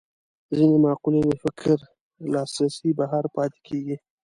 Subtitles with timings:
[0.55, 1.77] ځینې مقولې له فکر
[2.31, 3.95] لاسرسي بهر پاتې کېږي